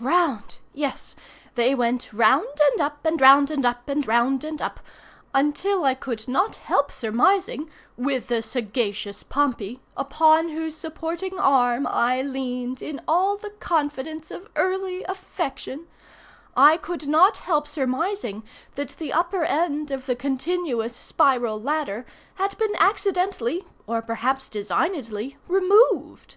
[0.00, 0.58] Round!
[0.72, 1.14] Yes,
[1.54, 4.80] they went round and up, and round and up and round and up,
[5.32, 12.22] until I could not help surmising, with the sagacious Pompey, upon whose supporting arm I
[12.22, 18.42] leaned in all the confidence of early affection—I could not help surmising
[18.74, 22.04] that the upper end of the continuous spiral ladder
[22.34, 26.34] had been accidentally, or perhaps designedly, removed.